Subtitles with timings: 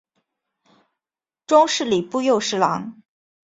[1.45, 3.03] 终仕礼部右侍郎。